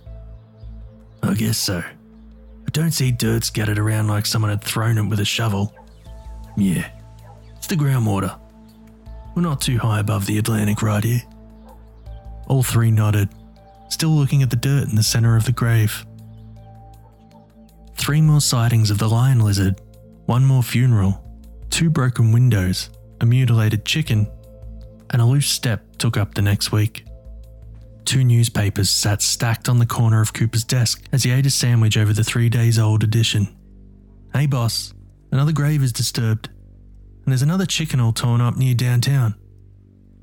I 1.24 1.34
guess 1.34 1.58
so. 1.58 1.78
I 1.78 2.70
don't 2.70 2.92
see 2.92 3.10
dirt 3.10 3.42
scattered 3.42 3.80
around 3.80 4.06
like 4.06 4.26
someone 4.26 4.52
had 4.52 4.62
thrown 4.62 4.96
it 4.96 5.08
with 5.08 5.18
a 5.18 5.24
shovel. 5.24 5.74
Yeah, 6.56 6.88
it's 7.64 7.70
the 7.70 7.82
groundwater. 7.82 8.38
We're 9.34 9.40
not 9.40 9.62
too 9.62 9.78
high 9.78 9.98
above 9.98 10.26
the 10.26 10.36
Atlantic 10.36 10.82
right 10.82 11.02
here. 11.02 11.22
All 12.46 12.62
three 12.62 12.90
nodded, 12.90 13.30
still 13.88 14.10
looking 14.10 14.42
at 14.42 14.50
the 14.50 14.56
dirt 14.56 14.90
in 14.90 14.96
the 14.96 15.02
center 15.02 15.34
of 15.34 15.46
the 15.46 15.52
grave. 15.52 16.04
Three 17.96 18.20
more 18.20 18.42
sightings 18.42 18.90
of 18.90 18.98
the 18.98 19.08
lion 19.08 19.40
lizard, 19.40 19.80
one 20.26 20.44
more 20.44 20.62
funeral, 20.62 21.24
two 21.70 21.88
broken 21.88 22.32
windows, 22.32 22.90
a 23.22 23.24
mutilated 23.24 23.86
chicken, 23.86 24.30
and 25.08 25.22
a 25.22 25.24
loose 25.24 25.48
step 25.48 25.96
took 25.96 26.18
up 26.18 26.34
the 26.34 26.42
next 26.42 26.70
week. 26.70 27.06
Two 28.04 28.24
newspapers 28.24 28.90
sat 28.90 29.22
stacked 29.22 29.70
on 29.70 29.78
the 29.78 29.86
corner 29.86 30.20
of 30.20 30.34
Cooper's 30.34 30.64
desk 30.64 31.02
as 31.12 31.22
he 31.22 31.30
ate 31.30 31.46
a 31.46 31.50
sandwich 31.50 31.96
over 31.96 32.12
the 32.12 32.24
three 32.24 32.50
days 32.50 32.78
old 32.78 33.02
edition. 33.02 33.56
Hey, 34.34 34.44
boss, 34.44 34.92
another 35.32 35.52
grave 35.52 35.82
is 35.82 35.94
disturbed, 35.94 36.50
and 37.24 37.32
there's 37.32 37.42
another 37.42 37.66
chicken 37.66 38.00
all 38.00 38.12
torn 38.12 38.40
up 38.40 38.56
near 38.56 38.74
downtown. 38.74 39.34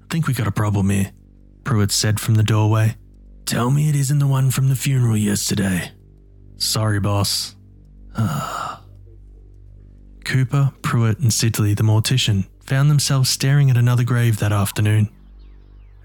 I 0.02 0.06
think 0.10 0.28
we 0.28 0.34
got 0.34 0.48
a 0.48 0.52
problem 0.52 0.90
here, 0.90 1.12
Pruitt 1.64 1.92
said 1.92 2.20
from 2.20 2.36
the 2.36 2.44
doorway. 2.44 2.96
Tell 3.46 3.72
me 3.72 3.90
it 3.90 3.96
isn't 3.96 4.20
the 4.20 4.28
one 4.28 4.52
from 4.52 4.70
the 4.70 4.76
funeral 4.76 5.18
yesterday. 5.18 5.92
Sorry, 6.58 7.00
boss. 7.00 7.56
Cooper, 10.26 10.72
Pruitt, 10.82 11.20
and 11.20 11.32
Sidley, 11.32 11.76
the 11.76 11.84
mortician, 11.84 12.48
found 12.64 12.90
themselves 12.90 13.30
staring 13.30 13.70
at 13.70 13.78
another 13.78 14.04
grave 14.04 14.38
that 14.40 14.52
afternoon. 14.52 15.10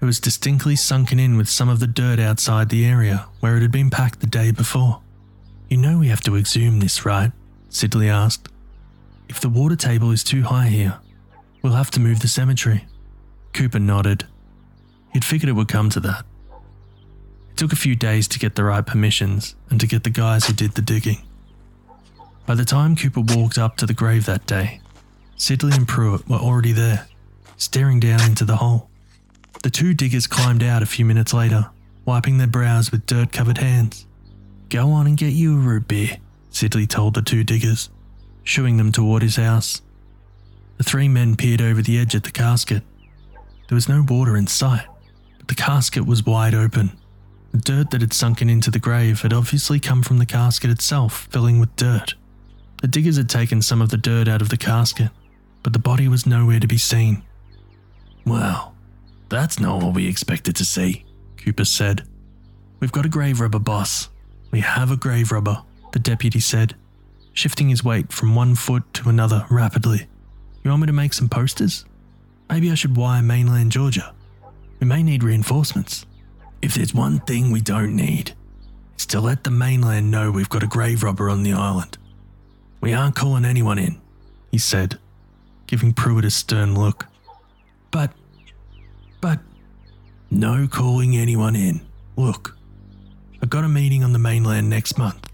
It 0.01 0.05
was 0.05 0.19
distinctly 0.19 0.75
sunken 0.75 1.19
in 1.19 1.37
with 1.37 1.49
some 1.49 1.69
of 1.69 1.79
the 1.79 1.87
dirt 1.87 2.19
outside 2.19 2.69
the 2.69 2.85
area 2.85 3.27
where 3.39 3.55
it 3.57 3.61
had 3.61 3.71
been 3.71 3.89
packed 3.89 4.19
the 4.19 4.27
day 4.27 4.51
before. 4.51 5.01
You 5.69 5.77
know 5.77 5.99
we 5.99 6.07
have 6.09 6.21
to 6.21 6.35
exhume 6.35 6.79
this, 6.79 7.05
right? 7.05 7.31
Sidley 7.69 8.07
asked. 8.09 8.49
If 9.29 9.41
the 9.41 9.49
water 9.49 9.75
table 9.75 10.11
is 10.11 10.23
too 10.23 10.43
high 10.43 10.67
here, 10.67 10.99
we'll 11.61 11.73
have 11.73 11.91
to 11.91 11.99
move 11.99 12.21
the 12.21 12.27
cemetery. 12.27 12.85
Cooper 13.53 13.79
nodded. 13.79 14.25
He'd 15.13 15.25
figured 15.25 15.49
it 15.49 15.53
would 15.53 15.67
come 15.67 15.89
to 15.91 15.99
that. 16.01 16.25
It 17.51 17.57
took 17.57 17.73
a 17.73 17.77
few 17.77 17.95
days 17.95 18.27
to 18.29 18.39
get 18.39 18.55
the 18.55 18.63
right 18.63 18.85
permissions 18.85 19.55
and 19.69 19.79
to 19.79 19.87
get 19.87 20.03
the 20.03 20.09
guys 20.09 20.45
who 20.45 20.53
did 20.53 20.73
the 20.73 20.81
digging. 20.81 21.23
By 22.45 22.55
the 22.55 22.65
time 22.65 22.95
Cooper 22.95 23.21
walked 23.21 23.57
up 23.57 23.75
to 23.77 23.85
the 23.85 23.93
grave 23.93 24.25
that 24.25 24.45
day, 24.45 24.79
Sidley 25.37 25.75
and 25.75 25.87
Pruitt 25.87 26.27
were 26.29 26.37
already 26.37 26.71
there, 26.71 27.07
staring 27.57 27.99
down 27.99 28.21
into 28.21 28.45
the 28.45 28.57
hole. 28.57 28.89
The 29.63 29.69
two 29.69 29.93
diggers 29.93 30.27
climbed 30.27 30.63
out 30.63 30.83
a 30.83 30.85
few 30.85 31.03
minutes 31.03 31.33
later, 31.33 31.69
wiping 32.05 32.37
their 32.37 32.47
brows 32.47 32.91
with 32.91 33.05
dirt 33.05 33.33
covered 33.33 33.57
hands. 33.57 34.05
Go 34.69 34.91
on 34.91 35.07
and 35.07 35.17
get 35.17 35.33
you 35.33 35.55
a 35.55 35.59
root 35.59 35.87
beer, 35.87 36.17
Sidley 36.51 36.87
told 36.87 37.15
the 37.15 37.21
two 37.21 37.43
diggers, 37.43 37.89
shooing 38.47 38.77
them 38.77 38.91
toward 38.91 39.21
his 39.21 39.35
house. 39.35 39.81
The 40.77 40.83
three 40.83 41.09
men 41.09 41.35
peered 41.35 41.61
over 41.61 41.81
the 41.81 41.99
edge 41.99 42.15
at 42.15 42.23
the 42.23 42.31
casket. 42.31 42.81
There 43.67 43.75
was 43.75 43.89
no 43.89 44.05
water 44.07 44.37
in 44.37 44.47
sight, 44.47 44.87
but 45.37 45.49
the 45.49 45.55
casket 45.55 46.05
was 46.05 46.25
wide 46.25 46.55
open. 46.55 46.97
The 47.51 47.57
dirt 47.57 47.91
that 47.91 48.01
had 48.01 48.13
sunken 48.13 48.49
into 48.49 48.71
the 48.71 48.79
grave 48.79 49.21
had 49.21 49.33
obviously 49.33 49.79
come 49.79 50.01
from 50.01 50.17
the 50.17 50.25
casket 50.25 50.69
itself, 50.69 51.27
filling 51.29 51.59
with 51.59 51.75
dirt. 51.75 52.13
The 52.81 52.87
diggers 52.87 53.17
had 53.17 53.29
taken 53.29 53.61
some 53.61 53.81
of 53.81 53.89
the 53.89 53.97
dirt 53.97 54.27
out 54.27 54.41
of 54.41 54.49
the 54.49 54.57
casket, 54.57 55.09
but 55.61 55.73
the 55.73 55.79
body 55.79 56.07
was 56.07 56.25
nowhere 56.25 56.59
to 56.59 56.67
be 56.67 56.77
seen. 56.77 57.23
Well, 58.25 58.75
that's 59.27 59.59
not 59.59 59.83
what 59.83 59.93
we 59.93 60.07
expected 60.07 60.55
to 60.55 60.65
see, 60.65 61.05
Cooper 61.37 61.65
said. 61.65 62.07
We've 62.79 62.91
got 62.91 63.05
a 63.05 63.09
grave 63.09 63.41
robber, 63.41 63.59
boss. 63.59 64.09
We 64.51 64.61
have 64.61 64.91
a 64.91 64.97
grave 64.97 65.31
robber, 65.31 65.63
the 65.91 65.99
deputy 65.99 66.39
said, 66.39 66.75
shifting 67.37 67.69
his 67.69 67.83
weight 67.83 68.11
from 68.11 68.33
one 68.33 68.55
foot 68.55 68.91
to 68.95 69.09
another 69.09 69.45
rapidly. 69.51 70.07
You 70.63 70.71
want 70.71 70.81
me 70.81 70.87
to 70.87 70.93
make 70.93 71.13
some 71.13 71.29
posters? 71.29 71.85
Maybe 72.49 72.71
I 72.71 72.73
should 72.73 72.97
wire 72.97 73.21
mainland 73.21 73.71
Georgia. 73.71 74.15
We 74.79 74.87
may 74.87 75.03
need 75.03 75.21
reinforcements. 75.21 76.07
If 76.63 76.73
there's 76.73 76.95
one 76.95 77.19
thing 77.19 77.51
we 77.51 77.61
don't 77.61 77.95
need, 77.95 78.33
it's 78.95 79.05
to 79.07 79.21
let 79.21 79.43
the 79.43 79.51
mainland 79.51 80.09
know 80.09 80.31
we've 80.31 80.49
got 80.49 80.63
a 80.63 80.67
grave 80.67 81.03
robber 81.03 81.29
on 81.29 81.43
the 81.43 81.53
island. 81.53 81.99
We 82.81 82.93
aren't 82.93 83.15
calling 83.15 83.45
anyone 83.45 83.77
in, 83.77 84.01
he 84.51 84.57
said, 84.57 84.97
giving 85.67 85.93
Pruitt 85.93 86.25
a 86.25 86.31
stern 86.31 86.73
look. 86.73 87.05
But, 87.91 88.13
but, 89.21 89.41
no 90.31 90.67
calling 90.67 91.15
anyone 91.15 91.55
in. 91.55 91.81
Look, 92.15 92.57
I've 93.43 93.51
got 93.51 93.63
a 93.63 93.69
meeting 93.69 94.03
on 94.03 94.13
the 94.13 94.19
mainland 94.19 94.71
next 94.71 94.97
month. 94.97 95.26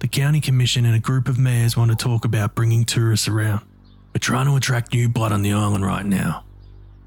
The 0.00 0.08
county 0.08 0.40
commission 0.40 0.84
and 0.84 0.94
a 0.94 1.00
group 1.00 1.28
of 1.28 1.38
mayors 1.38 1.76
want 1.76 1.90
to 1.90 1.96
talk 1.96 2.24
about 2.24 2.54
bringing 2.54 2.84
tourists 2.84 3.26
around. 3.28 3.66
We're 4.14 4.20
trying 4.20 4.46
to 4.46 4.56
attract 4.56 4.92
new 4.92 5.08
blood 5.08 5.32
on 5.32 5.42
the 5.42 5.52
island 5.52 5.84
right 5.84 6.06
now. 6.06 6.44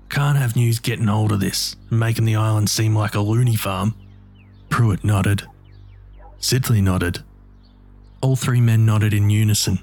Can't 0.10 0.38
have 0.38 0.58
news 0.58 0.80
getting 0.80 1.08
hold 1.08 1.32
of 1.32 1.40
this 1.40 1.78
and 1.90 2.00
making 2.00 2.26
the 2.26 2.36
island 2.36 2.70
seem 2.70 2.94
like 2.96 3.16
a 3.16 3.22
loony 3.22 3.56
farm. 3.56 3.96
Pruitt 4.70 5.04
nodded. 5.04 5.44
Sidley 6.40 6.84
nodded. 6.84 7.24
All 8.22 8.36
three 8.36 8.62
men 8.62 8.86
nodded 8.86 9.14
in 9.14 9.30
unison, 9.30 9.80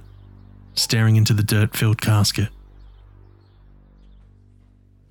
staring 0.74 1.16
into 1.16 1.32
the 1.32 1.42
dirt 1.42 1.76
filled 1.76 2.00
casket. 2.00 2.48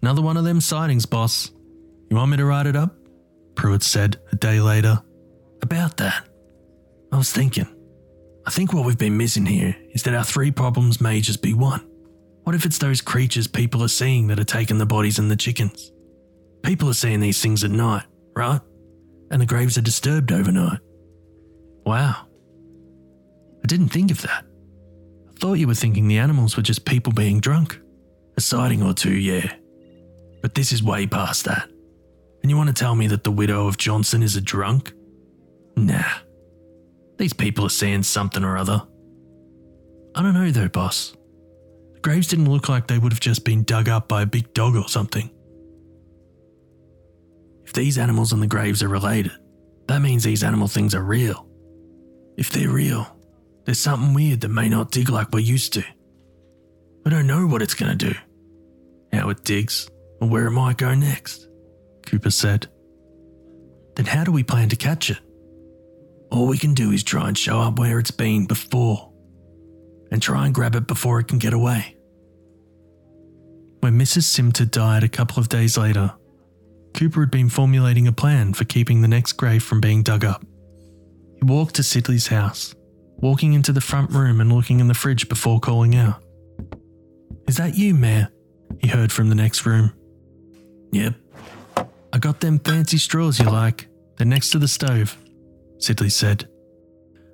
Another 0.01 0.21
one 0.21 0.37
of 0.37 0.43
them 0.43 0.61
sightings, 0.61 1.05
boss. 1.05 1.51
You 2.09 2.15
want 2.15 2.31
me 2.31 2.37
to 2.37 2.45
write 2.45 2.67
it 2.67 2.75
up? 2.75 2.95
Pruitt 3.55 3.83
said 3.83 4.19
a 4.31 4.35
day 4.35 4.61
later. 4.61 5.01
About 5.61 5.97
that, 5.97 6.27
I 7.11 7.17
was 7.17 7.31
thinking. 7.31 7.67
I 8.47 8.49
think 8.49 8.71
what 8.71 8.85
we've 8.85 8.97
been 8.97 9.17
missing 9.17 9.45
here 9.45 9.75
is 9.91 10.03
that 10.03 10.13
our 10.13 10.23
three 10.23 10.51
problems 10.51 11.01
may 11.01 11.19
just 11.19 11.41
be 11.41 11.53
one. 11.53 11.85
What 12.43 12.55
if 12.55 12.65
it's 12.65 12.77
those 12.77 13.01
creatures 13.01 13.45
people 13.45 13.83
are 13.83 13.89
seeing 13.89 14.27
that 14.27 14.39
are 14.39 14.45
taking 14.45 14.77
the 14.77 14.85
bodies 14.85 15.19
and 15.19 15.29
the 15.29 15.35
chickens? 15.35 15.91
People 16.63 16.89
are 16.89 16.93
seeing 16.93 17.19
these 17.19 17.41
things 17.41 17.65
at 17.65 17.71
night, 17.71 18.05
right? 18.37 18.61
And 19.31 19.41
the 19.41 19.45
graves 19.45 19.77
are 19.77 19.81
disturbed 19.81 20.31
overnight. 20.31 20.79
Wow. 21.85 22.25
I 23.63 23.67
didn't 23.67 23.89
think 23.89 24.11
of 24.11 24.21
that. 24.21 24.45
I 25.29 25.33
thought 25.39 25.55
you 25.55 25.67
were 25.67 25.75
thinking 25.75 26.07
the 26.07 26.19
animals 26.19 26.55
were 26.55 26.63
just 26.63 26.85
people 26.85 27.11
being 27.11 27.41
drunk. 27.41 27.77
A 28.37 28.41
sighting 28.41 28.81
or 28.81 28.93
two, 28.93 29.13
yeah. 29.13 29.55
But 30.41 30.55
this 30.55 30.71
is 30.71 30.81
way 30.81 31.05
past 31.05 31.43
that. 31.45 31.69
And 32.43 32.49
you 32.49 32.55
want 32.55 32.67
to 32.69 32.73
tell 32.73 32.95
me 32.95 33.07
that 33.07 33.25
the 33.25 33.31
widow 33.31 33.67
of 33.67 33.77
Johnson 33.77 34.23
is 34.23 34.37
a 34.37 34.41
drunk? 34.41 34.93
Nah. 35.75 36.19
These 37.17 37.33
people 37.33 37.65
are 37.65 37.69
seeing 37.69 38.03
something 38.03 38.43
or 38.43 38.57
other. 38.57 38.81
I 40.15 40.21
don't 40.21 40.33
know 40.33 40.51
though, 40.51 40.67
boss. 40.67 41.13
The 41.93 41.99
graves 42.01 42.27
didn't 42.27 42.49
look 42.49 42.69
like 42.69 42.87
they 42.87 42.99
would 42.99 43.11
have 43.11 43.19
just 43.19 43.43
been 43.43 43.63
dug 43.63 43.89
up 43.89 44.07
by 44.07 44.21
a 44.21 44.27
big 44.27 44.53
dog 44.53 44.75
or 44.75 44.87
something. 44.87 45.29
If 47.65 47.73
these 47.73 47.97
animals 47.97 48.33
and 48.33 48.41
the 48.41 48.47
graves 48.47 48.81
are 48.81 48.87
related, 48.87 49.31
that 49.87 50.01
means 50.01 50.23
these 50.23 50.43
animal 50.43 50.67
things 50.67 50.95
are 50.95 51.03
real. 51.03 51.47
If 52.37 52.51
they're 52.51 52.69
real, 52.69 53.07
there's 53.65 53.79
something 53.79 54.13
weird 54.13 54.41
that 54.41 54.49
may 54.49 54.69
not 54.69 54.91
dig 54.91 55.09
like 55.09 55.31
we're 55.31 55.39
used 55.39 55.73
to. 55.73 55.83
We 57.03 57.11
don't 57.11 57.27
know 57.27 57.47
what 57.47 57.61
it's 57.61 57.73
going 57.73 57.97
to 57.97 58.13
do, 58.13 58.15
how 59.11 59.29
it 59.29 59.43
digs, 59.43 59.89
or 60.21 60.29
where 60.29 60.47
it 60.47 60.51
might 60.51 60.77
go 60.77 60.93
next, 60.93 61.47
Cooper 62.05 62.31
said. 62.31 62.67
Then 63.95 64.05
how 64.05 64.23
do 64.23 64.31
we 64.31 64.43
plan 64.43 64.69
to 64.69 64.75
catch 64.75 65.09
it? 65.09 65.19
All 66.31 66.47
we 66.47 66.57
can 66.57 66.73
do 66.73 66.91
is 66.91 67.03
try 67.03 67.27
and 67.27 67.37
show 67.37 67.59
up 67.59 67.79
where 67.79 67.99
it's 67.99 68.11
been 68.11 68.45
before 68.45 69.11
and 70.11 70.21
try 70.21 70.45
and 70.45 70.53
grab 70.53 70.75
it 70.75 70.87
before 70.87 71.19
it 71.19 71.27
can 71.27 71.37
get 71.37 71.53
away. 71.53 71.95
When 73.79 73.97
Mrs. 73.97 74.23
Simter 74.23 74.65
died 74.65 75.03
a 75.03 75.09
couple 75.09 75.39
of 75.39 75.49
days 75.49 75.77
later, 75.77 76.13
Cooper 76.93 77.21
had 77.21 77.31
been 77.31 77.49
formulating 77.49 78.07
a 78.07 78.11
plan 78.11 78.53
for 78.53 78.65
keeping 78.65 79.01
the 79.01 79.07
next 79.07 79.33
grave 79.33 79.63
from 79.63 79.79
being 79.79 80.03
dug 80.03 80.25
up. 80.25 80.43
He 81.37 81.45
walked 81.45 81.75
to 81.75 81.83
Sidley's 81.83 82.27
house, 82.27 82.73
walking 83.17 83.53
into 83.53 83.71
the 83.71 83.81
front 83.81 84.11
room 84.11 84.41
and 84.41 84.51
looking 84.51 84.79
in 84.79 84.87
the 84.87 84.93
fridge 84.93 85.29
before 85.29 85.59
calling 85.59 85.95
out. 85.95 86.23
Is 87.47 87.57
that 87.57 87.77
you, 87.77 87.93
Mayor? 87.93 88.29
He 88.79 88.87
heard 88.87 89.11
from 89.11 89.29
the 89.29 89.35
next 89.35 89.65
room. 89.65 89.93
Yep. 90.91 91.13
I 92.13 92.17
got 92.17 92.39
them 92.39 92.59
fancy 92.59 92.97
straws 92.97 93.39
you 93.39 93.45
like. 93.45 93.87
They're 94.17 94.25
next 94.25 94.49
to 94.51 94.59
the 94.59 94.67
stove, 94.67 95.15
Sidley 95.77 96.11
said. 96.11 96.47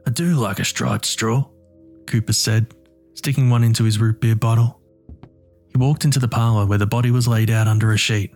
I 0.06 0.12
do 0.12 0.36
like 0.36 0.60
a 0.60 0.66
striped 0.66 1.06
straw, 1.06 1.46
Cooper 2.08 2.34
said, 2.34 2.74
sticking 3.14 3.50
one 3.50 3.64
into 3.64 3.84
his 3.84 4.00
root 4.00 4.20
beer 4.20 4.36
bottle. 4.36 4.82
He 5.70 5.78
walked 5.78 6.06
into 6.06 6.20
the 6.20 6.28
parlour 6.28 6.66
where 6.66 6.78
the 6.78 6.86
body 6.86 7.10
was 7.10 7.28
laid 7.28 7.50
out 7.50 7.68
under 7.68 7.92
a 7.92 7.98
sheet. 7.98 8.34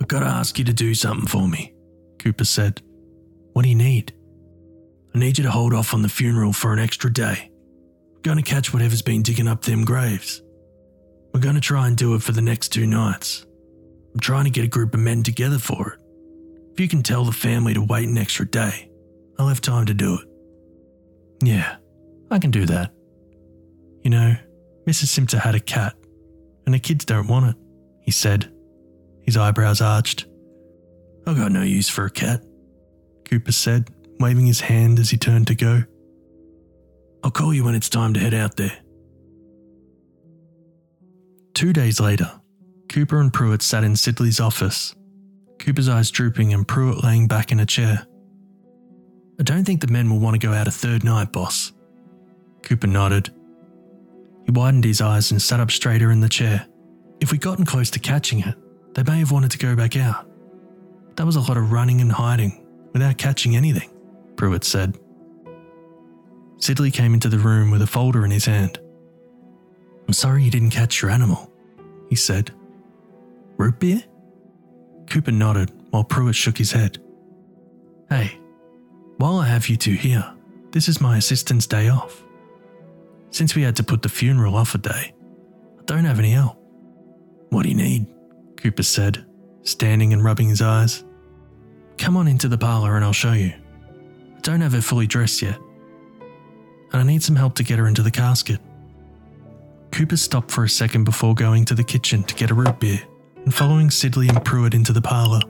I've 0.00 0.08
got 0.08 0.20
to 0.20 0.26
ask 0.26 0.58
you 0.58 0.64
to 0.66 0.72
do 0.72 0.94
something 0.94 1.26
for 1.26 1.48
me, 1.48 1.74
Cooper 2.18 2.44
said. 2.44 2.82
What 3.54 3.62
do 3.62 3.68
you 3.68 3.74
need? 3.74 4.14
I 5.14 5.18
need 5.18 5.38
you 5.38 5.44
to 5.44 5.50
hold 5.50 5.74
off 5.74 5.94
on 5.94 6.02
the 6.02 6.08
funeral 6.08 6.52
for 6.52 6.72
an 6.72 6.78
extra 6.78 7.12
day. 7.12 7.50
We're 8.14 8.20
going 8.22 8.36
to 8.36 8.42
catch 8.42 8.72
whatever's 8.72 9.02
been 9.02 9.22
digging 9.22 9.48
up 9.48 9.62
them 9.62 9.84
graves. 9.84 10.42
We're 11.32 11.40
going 11.40 11.54
to 11.54 11.60
try 11.60 11.86
and 11.86 11.96
do 11.96 12.14
it 12.14 12.22
for 12.22 12.32
the 12.32 12.42
next 12.42 12.68
two 12.68 12.86
nights. 12.86 13.46
I'm 14.14 14.20
trying 14.20 14.44
to 14.44 14.50
get 14.50 14.64
a 14.64 14.68
group 14.68 14.94
of 14.94 15.00
men 15.00 15.22
together 15.22 15.58
for 15.58 15.92
it. 15.92 16.00
If 16.72 16.80
you 16.80 16.88
can 16.88 17.02
tell 17.02 17.24
the 17.24 17.32
family 17.32 17.74
to 17.74 17.82
wait 17.82 18.08
an 18.08 18.18
extra 18.18 18.46
day, 18.46 18.87
I'll 19.38 19.48
have 19.48 19.60
time 19.60 19.86
to 19.86 19.94
do 19.94 20.14
it. 20.14 20.28
Yeah, 21.42 21.76
I 22.30 22.38
can 22.38 22.50
do 22.50 22.66
that. 22.66 22.92
You 24.02 24.10
know, 24.10 24.36
Mrs. 24.86 25.06
Simter 25.06 25.38
had 25.38 25.54
a 25.54 25.60
cat, 25.60 25.94
and 26.66 26.74
the 26.74 26.78
kids 26.78 27.04
don't 27.04 27.28
want 27.28 27.50
it, 27.50 27.56
he 28.00 28.10
said, 28.10 28.52
his 29.22 29.36
eyebrows 29.36 29.80
arched. 29.80 30.26
I've 31.26 31.36
got 31.36 31.52
no 31.52 31.62
use 31.62 31.88
for 31.88 32.06
a 32.06 32.10
cat, 32.10 32.42
Cooper 33.28 33.52
said, 33.52 33.90
waving 34.18 34.46
his 34.46 34.60
hand 34.60 34.98
as 34.98 35.10
he 35.10 35.16
turned 35.16 35.46
to 35.48 35.54
go. 35.54 35.82
I'll 37.22 37.30
call 37.30 37.52
you 37.52 37.64
when 37.64 37.74
it's 37.74 37.88
time 37.88 38.14
to 38.14 38.20
head 38.20 38.34
out 38.34 38.56
there. 38.56 38.76
Two 41.54 41.72
days 41.72 42.00
later, 42.00 42.30
Cooper 42.88 43.20
and 43.20 43.32
Pruitt 43.32 43.62
sat 43.62 43.84
in 43.84 43.92
Sidley's 43.92 44.40
office, 44.40 44.94
Cooper's 45.58 45.88
eyes 45.88 46.10
drooping 46.10 46.54
and 46.54 46.66
Pruitt 46.66 47.04
laying 47.04 47.28
back 47.28 47.52
in 47.52 47.60
a 47.60 47.66
chair. 47.66 48.06
I 49.38 49.44
don't 49.44 49.64
think 49.64 49.80
the 49.80 49.86
men 49.92 50.10
will 50.10 50.18
want 50.18 50.40
to 50.40 50.44
go 50.44 50.52
out 50.52 50.66
a 50.66 50.72
third 50.72 51.04
night, 51.04 51.32
boss. 51.32 51.72
Cooper 52.62 52.86
nodded. 52.88 53.30
He 54.44 54.50
widened 54.50 54.84
his 54.84 55.00
eyes 55.00 55.30
and 55.30 55.40
sat 55.40 55.60
up 55.60 55.70
straighter 55.70 56.10
in 56.10 56.20
the 56.20 56.28
chair. 56.28 56.66
If 57.20 57.30
we'd 57.30 57.40
gotten 57.40 57.64
close 57.64 57.90
to 57.90 57.98
catching 57.98 58.40
it, 58.40 58.54
they 58.94 59.02
may 59.02 59.18
have 59.18 59.30
wanted 59.30 59.50
to 59.52 59.58
go 59.58 59.76
back 59.76 59.96
out. 59.96 60.28
That 61.16 61.26
was 61.26 61.36
a 61.36 61.40
lot 61.40 61.56
of 61.56 61.72
running 61.72 62.00
and 62.00 62.10
hiding 62.10 62.66
without 62.92 63.18
catching 63.18 63.56
anything, 63.56 63.90
Pruitt 64.36 64.64
said. 64.64 64.98
Sidley 66.58 66.92
came 66.92 67.14
into 67.14 67.28
the 67.28 67.38
room 67.38 67.70
with 67.70 67.82
a 67.82 67.86
folder 67.86 68.24
in 68.24 68.30
his 68.30 68.46
hand. 68.46 68.80
I'm 70.06 70.14
sorry 70.14 70.42
you 70.42 70.50
didn't 70.50 70.70
catch 70.70 71.02
your 71.02 71.10
animal, 71.10 71.52
he 72.08 72.16
said. 72.16 72.52
Root 73.56 73.78
beer? 73.78 74.02
Cooper 75.06 75.32
nodded 75.32 75.70
while 75.90 76.04
Pruitt 76.04 76.34
shook 76.34 76.58
his 76.58 76.72
head. 76.72 76.98
Hey, 78.08 78.38
while 79.18 79.36
I 79.36 79.46
have 79.46 79.68
you 79.68 79.76
two 79.76 79.94
here, 79.94 80.24
this 80.70 80.88
is 80.88 81.00
my 81.00 81.18
assistant's 81.18 81.66
day 81.66 81.88
off. 81.88 82.22
Since 83.30 83.54
we 83.54 83.62
had 83.62 83.76
to 83.76 83.82
put 83.82 84.02
the 84.02 84.08
funeral 84.08 84.56
off 84.56 84.74
a 84.74 84.78
day, 84.78 85.12
I 85.78 85.82
don't 85.86 86.04
have 86.04 86.20
any 86.20 86.30
help. 86.30 86.56
What 87.50 87.64
do 87.64 87.68
you 87.68 87.74
need? 87.74 88.06
Cooper 88.56 88.84
said, 88.84 89.26
standing 89.62 90.12
and 90.12 90.24
rubbing 90.24 90.48
his 90.48 90.62
eyes. 90.62 91.04
Come 91.98 92.16
on 92.16 92.28
into 92.28 92.48
the 92.48 92.56
parlour 92.56 92.94
and 92.94 93.04
I'll 93.04 93.12
show 93.12 93.32
you. 93.32 93.52
I 94.36 94.40
don't 94.40 94.60
have 94.60 94.72
her 94.72 94.80
fully 94.80 95.08
dressed 95.08 95.42
yet. 95.42 95.58
And 96.92 97.02
I 97.02 97.02
need 97.02 97.22
some 97.22 97.36
help 97.36 97.54
to 97.56 97.64
get 97.64 97.78
her 97.78 97.88
into 97.88 98.02
the 98.02 98.10
casket. 98.10 98.60
Cooper 99.90 100.16
stopped 100.16 100.50
for 100.50 100.64
a 100.64 100.68
second 100.68 101.04
before 101.04 101.34
going 101.34 101.64
to 101.66 101.74
the 101.74 101.84
kitchen 101.84 102.22
to 102.22 102.34
get 102.36 102.50
a 102.50 102.54
root 102.54 102.78
beer 102.78 103.00
and 103.44 103.52
following 103.52 103.88
Sidley 103.88 104.28
and 104.28 104.44
Pruitt 104.44 104.74
into 104.74 104.92
the 104.92 105.02
parlour. 105.02 105.40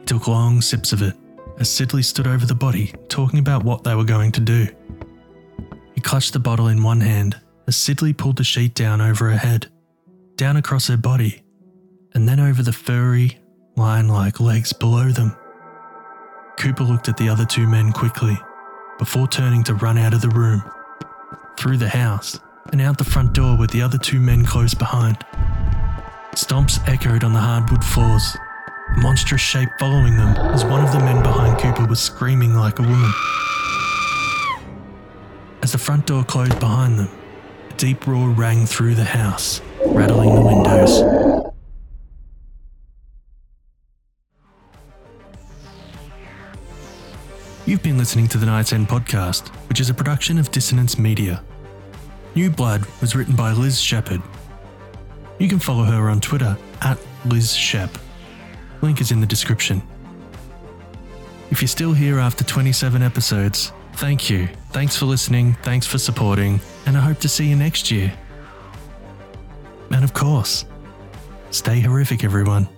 He 0.00 0.04
took 0.04 0.28
long 0.28 0.60
sips 0.60 0.92
of 0.92 1.00
it 1.00 1.14
as 1.58 1.68
Sidley 1.68 2.04
stood 2.04 2.26
over 2.26 2.46
the 2.46 2.54
body 2.54 2.92
talking 3.08 3.38
about 3.38 3.64
what 3.64 3.84
they 3.84 3.94
were 3.94 4.04
going 4.04 4.32
to 4.32 4.40
do. 4.40 4.66
He 5.94 6.00
clutched 6.00 6.32
the 6.32 6.38
bottle 6.38 6.68
in 6.68 6.82
one 6.82 7.00
hand 7.00 7.40
as 7.66 7.76
Sidley 7.76 8.16
pulled 8.16 8.36
the 8.36 8.44
sheet 8.44 8.74
down 8.74 9.00
over 9.00 9.30
her 9.30 9.38
head, 9.38 9.68
down 10.36 10.56
across 10.56 10.88
her 10.88 10.96
body, 10.96 11.42
and 12.14 12.28
then 12.28 12.40
over 12.40 12.62
the 12.62 12.72
furry, 12.72 13.38
lion 13.76 14.08
like 14.08 14.40
legs 14.40 14.72
below 14.72 15.10
them. 15.10 15.36
Cooper 16.56 16.84
looked 16.84 17.08
at 17.08 17.16
the 17.16 17.28
other 17.28 17.44
two 17.44 17.66
men 17.66 17.92
quickly 17.92 18.38
before 18.98 19.26
turning 19.26 19.64
to 19.64 19.74
run 19.74 19.98
out 19.98 20.14
of 20.14 20.20
the 20.20 20.28
room, 20.28 20.62
through 21.58 21.76
the 21.76 21.88
house, 21.88 22.38
and 22.72 22.80
out 22.80 22.98
the 22.98 23.04
front 23.04 23.32
door 23.32 23.56
with 23.56 23.70
the 23.70 23.82
other 23.82 23.98
two 23.98 24.20
men 24.20 24.44
close 24.44 24.74
behind. 24.74 25.18
Stomps 26.32 26.80
echoed 26.88 27.24
on 27.24 27.32
the 27.32 27.40
hardwood 27.40 27.84
floors, 27.84 28.36
monstrous 28.96 29.40
shape 29.40 29.68
following 29.78 30.16
them 30.16 30.36
as 30.52 30.64
one 30.64 30.84
of 30.84 30.92
the 30.92 30.98
men 30.98 31.22
behind 31.22 31.58
Cooper 31.58 31.86
was 31.86 32.00
screaming 32.00 32.54
like 32.54 32.78
a 32.78 32.82
woman. 32.82 33.12
As 35.62 35.72
the 35.72 35.78
front 35.78 36.06
door 36.06 36.24
closed 36.24 36.58
behind 36.60 36.98
them, 36.98 37.08
a 37.70 37.72
deep 37.74 38.06
roar 38.06 38.28
rang 38.28 38.66
through 38.66 38.94
the 38.94 39.04
house, 39.04 39.60
rattling 39.86 40.34
the 40.34 40.42
windows. 40.42 41.00
You've 47.66 47.82
been 47.82 47.96
listening 47.96 48.28
to 48.28 48.38
the 48.38 48.44
Night's 48.44 48.74
End 48.74 48.88
podcast, 48.88 49.48
which 49.70 49.80
is 49.80 49.88
a 49.88 49.94
production 49.94 50.38
of 50.38 50.50
Dissonance 50.50 50.98
Media. 50.98 51.42
New 52.34 52.50
Blood 52.50 52.84
was 53.00 53.16
written 53.16 53.34
by 53.34 53.52
Lizz 53.52 53.80
Shepherd. 53.80 54.20
You 55.38 55.48
can 55.48 55.58
follow 55.58 55.84
her 55.84 56.10
on 56.10 56.20
Twitter 56.20 56.58
at 56.82 56.98
lizzshep. 57.24 57.88
Link 58.84 59.00
is 59.00 59.12
in 59.12 59.20
the 59.20 59.26
description. 59.26 59.82
If 61.50 61.62
you're 61.62 61.68
still 61.68 61.94
here 61.94 62.18
after 62.18 62.44
27 62.44 63.00
episodes, 63.00 63.72
thank 63.94 64.28
you. 64.28 64.46
Thanks 64.72 64.94
for 64.94 65.06
listening, 65.06 65.54
thanks 65.62 65.86
for 65.86 65.96
supporting, 65.96 66.60
and 66.84 66.94
I 66.94 67.00
hope 67.00 67.18
to 67.20 67.28
see 67.28 67.46
you 67.46 67.56
next 67.56 67.90
year. 67.90 68.12
And 69.90 70.04
of 70.04 70.12
course, 70.12 70.66
stay 71.50 71.80
horrific, 71.80 72.24
everyone. 72.24 72.68